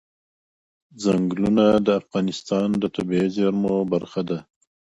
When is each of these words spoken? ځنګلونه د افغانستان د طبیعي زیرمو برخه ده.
ځنګلونه 1.03 1.65
د 1.85 1.87
افغانستان 2.01 2.67
د 2.81 2.83
طبیعي 2.95 3.27
زیرمو 3.35 3.75
برخه 3.93 4.21
ده. 4.29 4.39